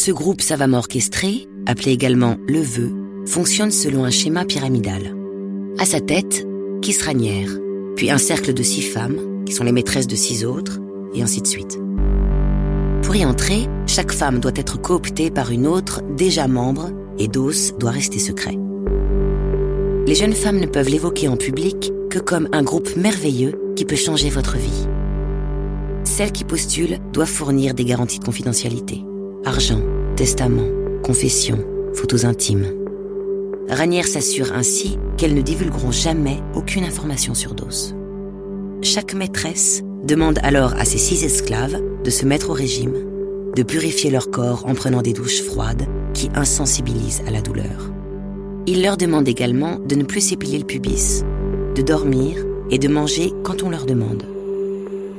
Ce 0.06 0.12
groupe 0.12 0.40
savamment 0.40 0.78
orchestré, 0.78 1.48
appelé 1.66 1.90
également 1.90 2.36
le 2.46 2.60
vœu, 2.60 2.92
fonctionne 3.26 3.72
selon 3.72 4.04
un 4.04 4.10
schéma 4.10 4.44
pyramidal. 4.44 5.16
À 5.80 5.84
sa 5.84 5.98
tête, 5.98 6.46
Kisranière, 6.80 7.50
puis 7.96 8.12
un 8.12 8.18
cercle 8.18 8.54
de 8.54 8.62
six 8.62 8.82
femmes, 8.82 9.42
qui 9.46 9.52
sont 9.52 9.64
les 9.64 9.72
maîtresses 9.72 10.06
de 10.06 10.14
six 10.14 10.44
autres, 10.44 10.78
et 11.12 11.22
ainsi 11.22 11.42
de 11.42 11.46
suite. 11.48 11.80
Pour 13.02 13.16
y 13.16 13.24
entrer, 13.24 13.66
chaque 13.88 14.12
femme 14.12 14.38
doit 14.38 14.52
être 14.54 14.80
cooptée 14.80 15.32
par 15.32 15.50
une 15.50 15.66
autre 15.66 16.02
déjà 16.16 16.46
membre, 16.46 16.92
et 17.18 17.26
Dos 17.26 17.72
doit 17.76 17.90
rester 17.90 18.20
secret. 18.20 18.56
Les 20.06 20.14
jeunes 20.14 20.34
femmes 20.34 20.60
ne 20.60 20.66
peuvent 20.66 20.88
l'évoquer 20.88 21.26
en 21.26 21.36
public 21.36 21.90
que 22.10 22.20
comme 22.20 22.48
un 22.52 22.62
groupe 22.62 22.94
merveilleux 22.94 23.60
qui 23.74 23.84
peut 23.84 23.96
changer 23.96 24.30
votre 24.30 24.56
vie. 24.56 24.86
Celles 26.04 26.30
qui 26.30 26.44
postulent 26.44 27.00
doivent 27.12 27.26
fournir 27.26 27.74
des 27.74 27.84
garanties 27.84 28.20
de 28.20 28.24
confidentialité. 28.24 29.02
Argent, 29.44 29.80
testament, 30.16 30.66
confession, 31.02 31.58
photos 31.92 32.24
intimes. 32.24 32.72
Ranière 33.68 34.06
s'assure 34.06 34.52
ainsi 34.54 34.98
qu'elles 35.18 35.34
ne 35.34 35.42
divulgueront 35.42 35.92
jamais 35.92 36.38
aucune 36.54 36.84
information 36.84 37.34
sur 37.34 37.54
Dos. 37.54 37.94
Chaque 38.82 39.12
maîtresse 39.12 39.82
demande 40.04 40.38
alors 40.42 40.72
à 40.74 40.86
ses 40.86 40.96
six 40.96 41.22
esclaves 41.22 41.82
de 42.02 42.10
se 42.10 42.24
mettre 42.24 42.48
au 42.48 42.54
régime, 42.54 42.94
de 43.54 43.62
purifier 43.62 44.10
leur 44.10 44.30
corps 44.30 44.64
en 44.66 44.74
prenant 44.74 45.02
des 45.02 45.12
douches 45.12 45.42
froides 45.42 45.86
qui 46.14 46.30
insensibilisent 46.34 47.22
à 47.26 47.30
la 47.30 47.42
douleur. 47.42 47.92
Il 48.66 48.82
leur 48.82 48.96
demande 48.96 49.28
également 49.28 49.78
de 49.78 49.96
ne 49.96 50.04
plus 50.04 50.22
s'épiler 50.22 50.58
le 50.58 50.64
pubis, 50.64 51.24
de 51.74 51.82
dormir 51.82 52.38
et 52.70 52.78
de 52.78 52.88
manger 52.88 53.32
quand 53.44 53.62
on 53.62 53.68
leur 53.68 53.84
demande. 53.84 54.24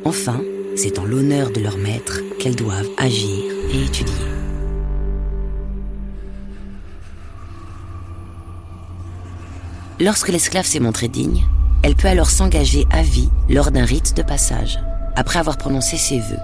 Enfin, 0.06 0.42
c'est 0.76 0.98
en 0.98 1.06
l'honneur 1.06 1.52
de 1.52 1.62
leur 1.62 1.78
maître 1.78 2.22
qu'elles 2.40 2.56
doivent 2.56 2.90
agir 2.98 3.44
et 3.72 3.86
étudier. 3.86 4.37
Lorsque 10.00 10.30
l'esclave 10.30 10.68
s'est 10.68 10.80
montrée 10.80 11.08
digne, 11.08 11.44
elle 11.82 11.96
peut 11.96 12.08
alors 12.08 12.30
s'engager 12.30 12.86
à 12.92 13.02
vie 13.02 13.30
lors 13.50 13.72
d'un 13.72 13.84
rite 13.84 14.16
de 14.16 14.22
passage, 14.22 14.80
après 15.16 15.40
avoir 15.40 15.58
prononcé 15.58 15.98
ses 15.98 16.20
vœux. 16.20 16.38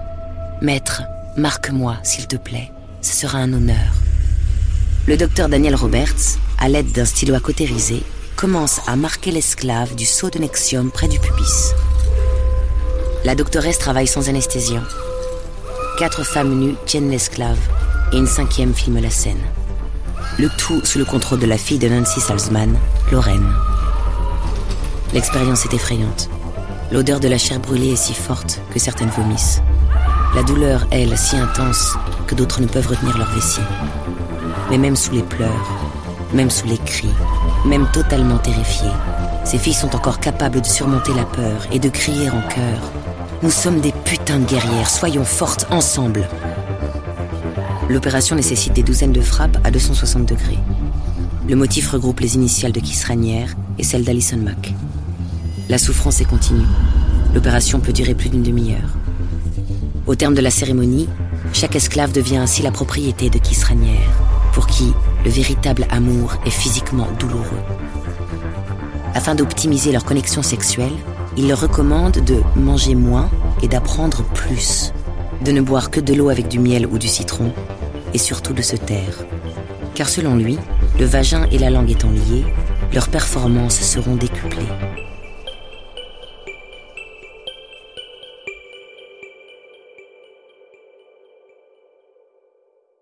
Maître, 0.60 1.02
marque-moi, 1.36 1.96
s'il 2.02 2.26
te 2.26 2.34
plaît, 2.34 2.72
ce 3.00 3.14
sera 3.14 3.38
un 3.38 3.52
honneur. 3.52 3.94
Le 5.06 5.16
docteur 5.16 5.48
Daniel 5.48 5.76
Roberts, 5.76 6.38
à 6.58 6.68
l'aide 6.68 6.90
d'un 6.90 7.04
stylo 7.04 7.34
à 7.34 7.40
cautérisé, 7.40 8.02
commence 8.34 8.80
à 8.88 8.96
marquer 8.96 9.30
l'esclave 9.30 9.94
du 9.94 10.04
sceau 10.04 10.30
de 10.30 10.40
Nexium 10.40 10.90
près 10.90 11.06
du 11.06 11.20
pubis. 11.20 11.74
La 13.24 13.36
doctoresse 13.36 13.78
travaille 13.78 14.08
sans 14.08 14.28
anesthésiant. 14.28 14.82
Quatre 16.00 16.24
femmes 16.24 16.58
nues 16.58 16.74
tiennent 16.86 17.10
l'esclave 17.10 17.60
et 18.12 18.16
une 18.16 18.26
cinquième 18.26 18.74
filme 18.74 19.00
la 19.00 19.10
scène. 19.10 19.40
Le 20.36 20.48
tout 20.48 20.80
sous 20.84 20.98
le 20.98 21.04
contrôle 21.04 21.38
de 21.38 21.46
la 21.46 21.56
fille 21.56 21.78
de 21.78 21.88
Nancy 21.88 22.18
Salzman, 22.18 22.76
Lorraine. 23.12 23.52
L'expérience 25.12 25.64
est 25.64 25.74
effrayante. 25.74 26.28
L'odeur 26.90 27.20
de 27.20 27.28
la 27.28 27.38
chair 27.38 27.60
brûlée 27.60 27.92
est 27.92 27.96
si 27.96 28.14
forte 28.14 28.60
que 28.72 28.80
certaines 28.80 29.10
vomissent. 29.10 29.62
La 30.34 30.42
douleur, 30.42 30.88
elle, 30.90 31.16
si 31.16 31.36
intense 31.36 31.96
que 32.26 32.34
d'autres 32.34 32.60
ne 32.60 32.66
peuvent 32.66 32.88
retenir 32.88 33.16
leur 33.16 33.32
vessie. 33.32 33.60
Mais 34.70 34.78
même 34.78 34.96
sous 34.96 35.12
les 35.12 35.22
pleurs, 35.22 35.70
même 36.32 36.50
sous 36.50 36.66
les 36.66 36.78
cris, 36.78 37.14
même 37.64 37.86
totalement 37.92 38.38
terrifiées, 38.38 38.90
ces 39.44 39.58
filles 39.58 39.72
sont 39.72 39.94
encore 39.94 40.18
capables 40.18 40.60
de 40.60 40.66
surmonter 40.66 41.14
la 41.14 41.26
peur 41.26 41.68
et 41.70 41.78
de 41.78 41.88
crier 41.88 42.28
en 42.30 42.42
chœur. 42.48 42.80
Nous 43.44 43.50
sommes 43.50 43.80
des 43.80 43.92
putains 43.92 44.40
de 44.40 44.46
guerrières, 44.46 44.90
soyons 44.90 45.24
fortes 45.24 45.68
ensemble. 45.70 46.26
L'opération 47.88 48.34
nécessite 48.34 48.72
des 48.72 48.82
douzaines 48.82 49.12
de 49.12 49.20
frappes 49.20 49.58
à 49.62 49.70
260 49.70 50.26
degrés. 50.26 50.58
Le 51.48 51.54
motif 51.54 51.90
regroupe 51.90 52.20
les 52.20 52.34
initiales 52.34 52.72
de 52.72 52.80
Kiss 52.80 53.04
Ranière 53.04 53.54
et 53.78 53.82
celles 53.82 54.04
d'Alison 54.04 54.38
Mack. 54.38 54.74
La 55.68 55.76
souffrance 55.76 56.20
est 56.22 56.24
continue. 56.24 56.64
L'opération 57.34 57.80
peut 57.80 57.92
durer 57.92 58.14
plus 58.14 58.30
d'une 58.30 58.42
demi-heure. 58.42 58.96
Au 60.06 60.14
terme 60.14 60.34
de 60.34 60.40
la 60.40 60.50
cérémonie, 60.50 61.08
chaque 61.52 61.76
esclave 61.76 62.12
devient 62.12 62.38
ainsi 62.38 62.62
la 62.62 62.70
propriété 62.70 63.28
de 63.28 63.38
Kiss 63.38 63.64
Ranière, 63.64 64.10
pour 64.54 64.66
qui 64.66 64.92
le 65.24 65.30
véritable 65.30 65.86
amour 65.90 66.34
est 66.46 66.50
physiquement 66.50 67.08
douloureux. 67.18 67.62
Afin 69.14 69.34
d'optimiser 69.34 69.92
leur 69.92 70.04
connexion 70.04 70.42
sexuelle, 70.42 70.92
il 71.36 71.48
leur 71.48 71.60
recommande 71.60 72.24
de 72.24 72.40
manger 72.56 72.94
moins 72.94 73.30
et 73.62 73.68
d'apprendre 73.68 74.22
plus, 74.34 74.92
de 75.42 75.52
ne 75.52 75.60
boire 75.60 75.90
que 75.90 76.00
de 76.00 76.14
l'eau 76.14 76.28
avec 76.28 76.48
du 76.48 76.58
miel 76.58 76.86
ou 76.86 76.98
du 76.98 77.08
citron, 77.08 77.52
et 78.12 78.18
surtout 78.18 78.52
de 78.52 78.62
se 78.62 78.76
taire. 78.76 79.24
Car 79.94 80.08
selon 80.08 80.36
lui, 80.36 80.58
le 80.98 81.06
vagin 81.06 81.46
et 81.50 81.58
la 81.58 81.70
langue 81.70 81.90
étant 81.90 82.10
liés, 82.10 82.44
leurs 82.92 83.08
performances 83.08 83.80
seront 83.80 84.16
décuplées. 84.16 84.62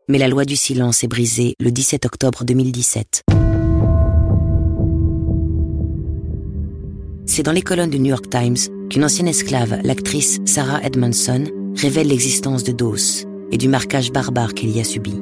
Mais 0.09 0.19
la 0.19 0.29
loi 0.29 0.45
du 0.45 0.57
silence 0.57 1.05
est 1.05 1.09
brisée 1.09 1.55
le 1.59 1.71
17 1.71 2.05
octobre 2.05 2.45
2017. 2.45 3.23
C'est 7.25 7.43
dans 7.43 7.53
les 7.53 7.62
colonnes 7.62 7.89
du 7.89 7.99
New 7.99 8.11
York 8.11 8.29
Times 8.29 8.59
qu'une 8.91 9.05
ancienne 9.05 9.29
esclave, 9.29 9.79
l'actrice 9.85 10.41
Sarah 10.45 10.83
Edmondson, 10.83 11.45
révèle 11.76 12.09
l'existence 12.09 12.64
de 12.64 12.73
Dawes 12.73 13.26
et 13.50 13.59
du 13.59 13.69
marquage 13.69 14.12
barbare 14.12 14.55
qu'elle 14.55 14.71
y 14.71 14.81
a 14.81 14.85
subi. 14.85 15.14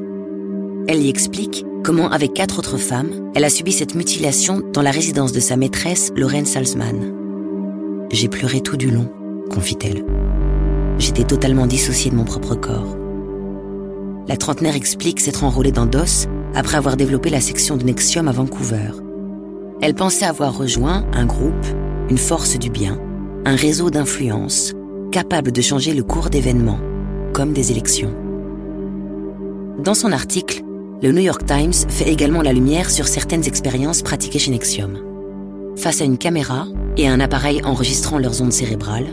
Elle 0.89 1.03
y 1.03 1.09
explique 1.09 1.65
comment, 1.85 2.11
avec 2.11 2.35
quatre 2.35 2.59
autres 2.59 2.79
femmes, 2.79 3.31
elle 3.35 3.45
a 3.45 3.51
subi 3.51 3.73
cette 3.73 3.95
mutilation 3.95 4.63
dans 4.73 4.83
la 4.83 4.91
résidence 4.91 5.33
de 5.33 5.41
sa 5.41 5.57
maîtresse, 5.57 6.13
Lorraine 6.17 6.47
Salzman. 6.47 7.15
J'ai 8.11 8.29
pleuré 8.29 8.61
tout 8.61 8.77
du 8.77 8.91
long, 8.91 9.09
confie-t-elle. 9.51 10.05
J'étais 10.99 11.25
totalement 11.25 11.67
dissociée 11.67 12.11
de 12.11 12.17
mon 12.17 12.25
propre 12.25 12.55
corps. 12.55 12.97
La 14.29 14.37
trentenaire 14.37 14.77
explique 14.77 15.21
s'être 15.21 15.45
enrôlée 15.45 15.73
dans 15.73 15.87
DOS 15.87 16.27
après 16.55 16.77
avoir 16.77 16.97
développé 16.97 17.31
la 17.31 17.41
section 17.41 17.77
de 17.77 17.85
Nexium 17.85 18.29
à 18.29 18.33
Vancouver. 18.33 18.91
Elle 19.81 19.95
pensait 19.95 20.27
avoir 20.27 20.57
rejoint 20.57 21.07
un 21.13 21.25
groupe 21.25 21.67
une 22.11 22.19
force 22.19 22.59
du 22.59 22.71
bien, 22.71 22.99
un 23.45 23.55
réseau 23.55 23.89
d'influence 23.89 24.75
capable 25.11 25.53
de 25.53 25.61
changer 25.61 25.93
le 25.93 26.03
cours 26.03 26.31
d'événements, 26.31 26.79
comme 27.33 27.53
des 27.53 27.71
élections. 27.71 28.15
Dans 29.83 29.95
son 29.95 30.13
article, 30.13 30.63
le 31.03 31.13
New 31.13 31.23
York 31.23 31.45
Times 31.47 31.73
fait 31.89 32.11
également 32.11 32.43
la 32.43 32.53
lumière 32.53 32.91
sur 32.91 33.09
certaines 33.09 33.47
expériences 33.47 34.03
pratiquées 34.03 34.39
chez 34.39 34.51
Nexium. 34.51 34.99
Face 35.77 36.01
à 36.01 36.05
une 36.05 36.19
caméra 36.19 36.67
et 36.97 37.09
à 37.09 37.13
un 37.13 37.21
appareil 37.21 37.61
enregistrant 37.65 38.19
leurs 38.19 38.41
ondes 38.43 38.53
cérébrales, 38.53 39.09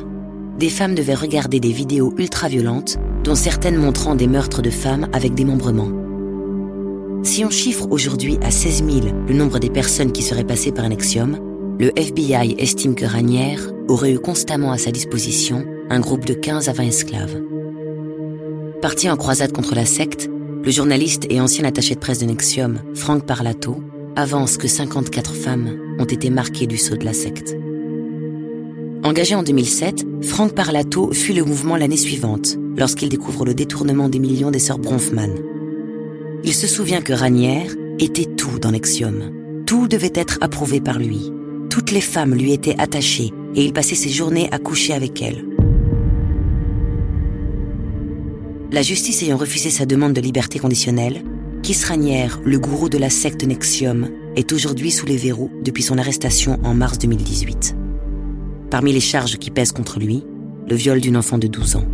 des 0.60 0.70
femmes 0.70 0.96
devaient 0.96 1.16
regarder 1.16 1.60
des 1.60 1.72
vidéos 1.72 2.14
ultra-violentes, 2.18 2.98
dont 3.24 3.36
certaines 3.36 3.78
montrant 3.78 4.16
des 4.16 4.28
meurtres 4.28 4.62
de 4.62 4.70
femmes 4.70 5.08
avec 5.14 5.34
démembrement. 5.34 5.90
Si 7.24 7.44
on 7.44 7.50
chiffre 7.50 7.88
aujourd'hui 7.90 8.38
à 8.42 8.52
16 8.52 8.84
000 8.86 9.08
le 9.28 9.34
nombre 9.34 9.60
des 9.60 9.70
personnes 9.70 10.12
qui 10.12 10.24
seraient 10.24 10.44
passées 10.44 10.72
par 10.72 10.88
Nexium, 10.88 11.40
le 11.80 11.92
FBI 11.98 12.56
estime 12.58 12.96
que 12.96 13.06
Ranière 13.06 13.72
aurait 13.88 14.14
eu 14.14 14.20
constamment 14.20 14.72
à 14.72 14.78
sa 14.78 14.92
disposition 14.92 15.66
un 15.90 16.00
groupe 16.00 16.26
de 16.26 16.34
15 16.34 16.70
à 16.70 16.74
20 16.74 16.84
esclaves. 16.84 17.42
Parti 18.82 19.10
en 19.10 19.18
croisade 19.18 19.52
contre 19.52 19.76
la 19.76 19.86
secte, 19.86 20.30
le 20.64 20.72
journaliste 20.72 21.26
et 21.30 21.40
ancien 21.40 21.66
attaché 21.66 21.96
de 21.96 22.00
presse 22.00 22.20
de 22.20 22.26
Nexium, 22.26 22.80
Frank 22.94 23.26
Parlato, 23.26 23.82
avance 24.16 24.58
que 24.58 24.68
54 24.68 25.34
femmes 25.34 25.78
ont 26.00 26.06
été 26.06 26.30
marquées 26.30 26.68
du 26.68 26.78
sceau 26.78 26.96
de 26.96 27.06
la 27.06 27.14
secte. 27.14 27.56
Engagé 29.04 29.36
en 29.36 29.44
2007, 29.44 30.06
Frank 30.24 30.54
Parlato 30.54 31.14
fuit 31.14 31.34
le 31.34 31.44
mouvement 31.44 31.78
l'année 31.78 31.98
suivante, 31.98 32.58
lorsqu'il 32.76 33.10
découvre 33.10 33.46
le 33.46 33.54
détournement 33.54 34.10
des 34.10 34.20
millions 34.20 34.52
des 34.52 34.60
sœurs 34.60 34.80
Bronfman. 34.80 35.34
Il 36.44 36.54
se 36.54 36.68
souvient 36.68 37.02
que 37.02 37.14
Ranière 37.14 37.72
était 38.00 38.26
tout 38.26 38.60
dans 38.60 38.72
Nexium. 38.72 39.32
Tout 39.66 39.88
devait 39.88 40.14
être 40.14 40.38
approuvé 40.42 40.82
par 40.82 41.00
lui. 41.00 41.32
Toutes 41.78 41.92
les 41.92 42.02
femmes 42.02 42.34
lui 42.34 42.54
étaient 42.54 42.76
attachées 42.80 43.32
et 43.54 43.64
il 43.64 43.72
passait 43.72 43.94
ses 43.94 44.10
journées 44.10 44.50
à 44.52 44.58
coucher 44.58 44.94
avec 44.94 45.22
elles. 45.22 45.46
La 48.72 48.82
justice 48.82 49.22
ayant 49.22 49.38
refusé 49.38 49.70
sa 49.70 49.86
demande 49.86 50.14
de 50.14 50.20
liberté 50.20 50.58
conditionnelle, 50.58 51.24
Kisranière, 51.62 52.42
le 52.44 52.58
gourou 52.58 52.90
de 52.90 52.98
la 52.98 53.12
secte 53.12 53.44
Nexium, 53.44 54.10
est 54.36 54.52
aujourd'hui 54.54 54.90
sous 54.90 55.06
les 55.06 55.18
verrous 55.18 55.52
depuis 55.64 55.84
son 55.84 56.00
arrestation 56.00 56.58
en 56.64 56.74
mars 56.74 56.98
2018. 56.98 57.76
Parmi 58.72 58.92
les 58.92 59.00
charges 59.00 59.38
qui 59.38 59.52
pèsent 59.52 59.72
contre 59.72 60.00
lui, 60.00 60.24
le 60.68 60.76
viol 60.76 61.00
d'une 61.00 61.16
enfant 61.16 61.38
de 61.38 61.46
12 61.46 61.76
ans. 61.76 61.86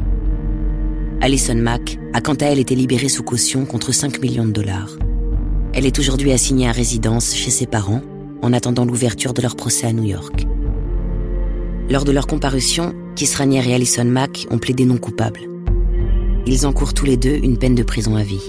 Alison 1.19 1.55
Mack 1.55 1.99
a 2.13 2.21
quant 2.21 2.35
à 2.35 2.45
elle 2.45 2.59
été 2.59 2.73
libérée 2.73 3.09
sous 3.09 3.23
caution 3.23 3.65
contre 3.65 3.91
5 3.91 4.21
millions 4.21 4.45
de 4.45 4.51
dollars. 4.51 4.97
Elle 5.73 5.85
est 5.85 5.99
aujourd'hui 5.99 6.31
assignée 6.31 6.69
à 6.69 6.71
résidence 6.71 7.35
chez 7.35 7.51
ses 7.51 7.67
parents 7.67 8.01
en 8.43 8.53
attendant 8.53 8.85
l'ouverture 8.85 9.33
de 9.33 9.41
leur 9.41 9.55
procès 9.55 9.87
à 9.87 9.93
New 9.93 10.03
York. 10.03 10.45
Lors 11.89 12.05
de 12.05 12.11
leur 12.11 12.27
comparution, 12.27 12.93
Kisranier 13.15 13.67
et 13.67 13.73
Alison 13.73 14.05
Mack 14.05 14.47
ont 14.51 14.57
plaidé 14.57 14.85
non 14.85 14.97
coupables. 14.97 15.41
Ils 16.45 16.67
encourent 16.67 16.93
tous 16.93 17.05
les 17.05 17.17
deux 17.17 17.39
une 17.41 17.57
peine 17.57 17.75
de 17.75 17.83
prison 17.83 18.15
à 18.15 18.23
vie. 18.23 18.43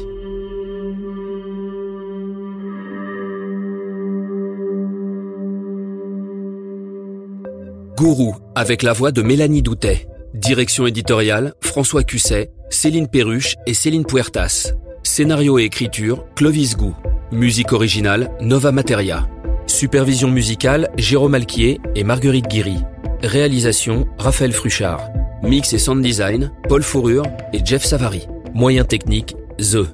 Gourou, 7.97 8.35
avec 8.57 8.83
la 8.83 8.93
voix 8.93 9.13
de 9.13 9.23
Mélanie 9.23 9.63
Doutet. 9.63 10.09
Direction 10.35 10.87
éditoriale, 10.87 11.55
François 11.61 12.03
Cusset, 12.03 12.51
Céline 12.69 13.07
Perruche 13.07 13.55
et 13.67 13.75
Céline 13.75 14.05
Puertas. 14.05 14.73
Scénario 15.05 15.59
et 15.59 15.65
écriture, 15.65 16.25
Clovis 16.35 16.77
Gou. 16.77 16.95
Musique 17.31 17.73
originale, 17.73 18.31
Nova 18.41 18.73
Materia. 18.73 19.29
Supervision 19.66 20.29
musicale, 20.29 20.90
Jérôme 20.96 21.35
Alquier 21.35 21.81
et 21.94 22.05
Marguerite 22.05 22.48
Guiry. 22.48 22.79
Réalisation, 23.22 24.07
Raphaël 24.18 24.53
Fruchard. 24.53 25.11
Mix 25.42 25.72
et 25.72 25.79
sound 25.79 26.03
design, 26.03 26.53
Paul 26.68 26.83
Fourrure 26.83 27.24
et 27.53 27.61
Jeff 27.64 27.85
Savary. 27.85 28.29
Moyens 28.55 28.87
techniques, 28.87 29.35
The. 29.59 29.87